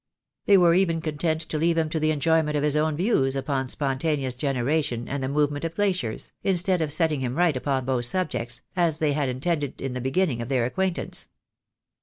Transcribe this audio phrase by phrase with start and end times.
[0.47, 3.67] They were even content to leave him to the enjoyment of his own views upon
[3.67, 8.61] spontaneous generation and the movement of glaciers, instead of setting him right upon both subjects,
[8.75, 11.29] as they had intended in the beginning of their acquaintance.